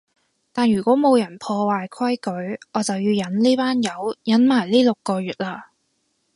[0.51, 5.65] 但如果冇人破壞規矩，我就要忍呢班友忍埋呢六個月喇